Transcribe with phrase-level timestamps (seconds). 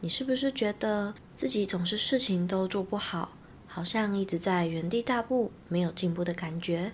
[0.00, 6.92] 你是不是觉得自己总是事情都做不好，好像一直在原地踏步，没有进步的感觉？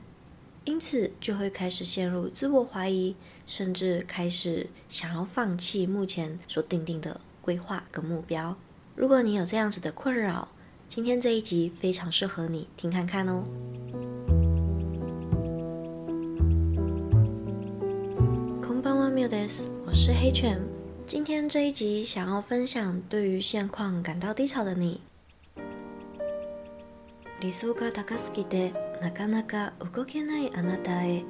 [0.65, 3.17] 因此就会开始陷入自我怀疑，
[3.47, 8.55] 甚至开始想要放弃目前所订定的规划跟目标。
[8.95, 10.49] 如果你有这样子的困扰，
[10.87, 13.45] 今天这一集非常适合你听看看哦。
[18.61, 19.67] こんばんは、ミオです。
[19.87, 20.72] 我是黑犬。
[21.06, 25.02] 今天这一集想要分享，对于现况感到低潮的你。
[27.42, 31.24] 理想が高すぎてなかなか动けないあなたへ。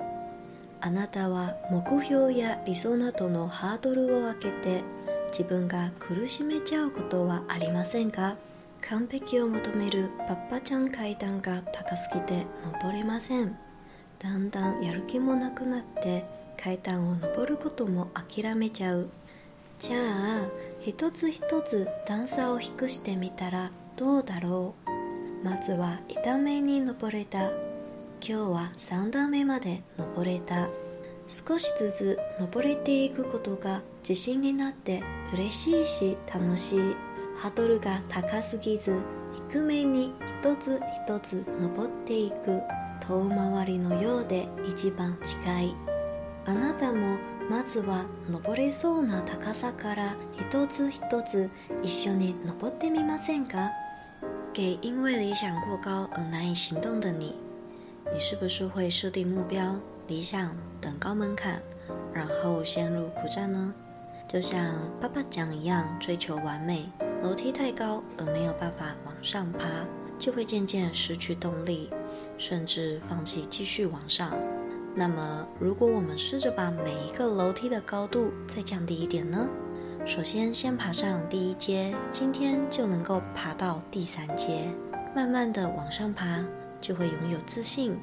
[0.80, 4.84] あなたは目标や理想などのハードルを上げて
[5.30, 8.38] 自分が苦しめちゃうことはありませんか？
[8.88, 13.58] 完璧を求めるパッパちゃん阶段が高すぎて登れません。
[14.20, 16.26] だんだんやる気もなくなって
[16.58, 19.10] 阶段を登ることも谛めちゃう。
[19.80, 25.46] じゃあ一つ一つ段差を低くしてみたらどうだろう？
[25.46, 27.50] まずは1段目に登れた。
[27.50, 27.58] 今
[28.22, 30.70] 日は3段目まで登れた。
[31.28, 36.80] 少しずつ登れていくことが自信になって嬉しいし楽しい。
[37.36, 39.04] ハードルが高すぎず
[39.50, 42.62] 低めに一つ一つ登っていく
[43.02, 45.76] 远回りのようで一番近い。
[46.46, 47.18] あなたも
[47.51, 51.51] まずは登れそうな高さから一つ一つ
[51.83, 53.71] 一绪に登ってみませんか？
[54.53, 57.35] 给因为理想过高而难以行动的你，
[58.13, 59.77] 你是不是会设定目标、
[60.09, 61.63] 理想等高门槛，
[62.13, 63.73] 然后陷入苦战呢？
[64.29, 66.85] 就像爸爸讲一样，追求完美，
[67.23, 69.65] 楼梯太高而没有办法往上爬，
[70.19, 71.89] 就会渐渐失去动力，
[72.37, 74.37] 甚至放弃继续往上。
[74.96, 79.50] 那么，如果我们试着把每一个楼梯的高度再降低一点呢？
[80.06, 84.72] 首先，先爬上第一阶，今天就能够爬到第三阶，
[85.16, 86.46] 慢慢的往上爬，
[86.80, 87.98] 就会拥有自信，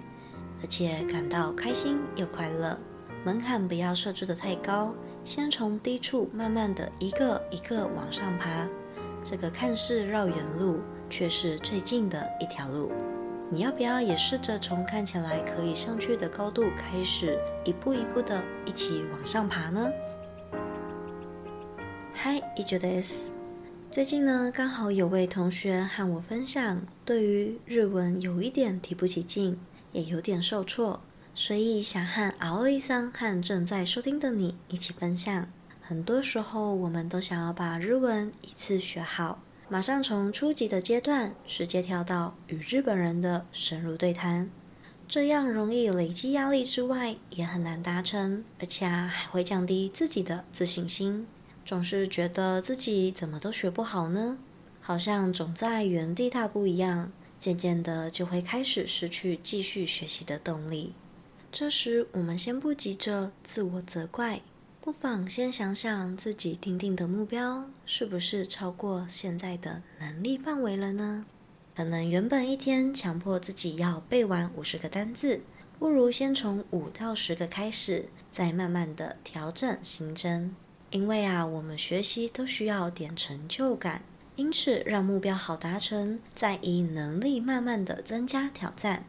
[0.61, 2.77] 而且感到开心又快乐。
[3.23, 4.93] 门槛不要设置的太高，
[5.25, 8.67] 先从低处慢慢的一个一个往上爬，
[9.23, 12.91] 这个看似绕远路，却是最近的一条路。
[13.52, 19.92] 你要不要也试着从看起来可以上去的高度开始，一步一步的一起往上爬呢？
[22.14, 23.28] 嗨，以上です。
[23.92, 29.58] 最近呢，刚好有位同学和我分享，对于日文有一点提不起劲，
[29.94, 31.00] 也有点受挫，
[31.34, 35.48] 所以想和青井さん和正在收听的你一起分享。
[35.82, 39.40] 很多时候，我们都想要把日文一次学好，
[39.73, 44.51] 马上从初级的阶段直接跳到与日本人的深入对谈，
[45.07, 51.25] 这样容易累积压力之外，也很难达成，而且还会降低自己的自信心。
[51.65, 54.39] 总是觉得自己怎么都学不好呢？
[54.81, 60.95] 好像总在原地踏步一样，渐渐的就会开始失去继续学习的动力。
[61.53, 64.41] 这时，我们先不急着自我责怪，
[64.83, 71.27] 不妨先想想自己定定的目标是不是超过现在的能力范围了呢？
[71.77, 75.43] 可能原本一天强迫自己要背完五十个单字，
[75.79, 80.57] 不如先从五到十个开始，再慢慢的调整新增。
[80.91, 84.03] 因为啊，我们学习都需要点成就感，
[84.37, 89.05] 因此让目标好达成，再以能力慢慢的增加挑战，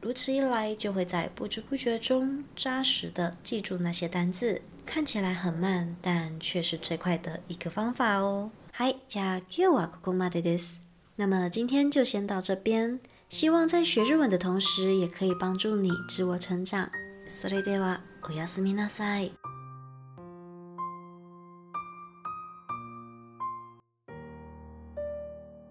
[0.00, 4.62] 如此一来，就会在不知不觉中扎实的记住那些单字。
[4.89, 8.51] 看起来很慢，但却是最快的一个方法哦。
[8.71, 10.79] 嗨，じゃあ今日はここまでです。
[11.15, 16.89] 那么今天就先到这边，希望在学日文的同时，也可以帮助你自我成长。
[17.27, 19.31] それではおやすみなさい。